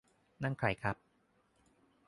[0.43, 0.95] นั่นใครครับ